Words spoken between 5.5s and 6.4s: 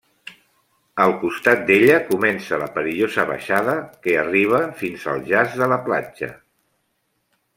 de la platja.